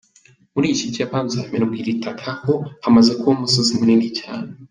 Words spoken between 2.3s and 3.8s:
ho hamaze kuba umusozi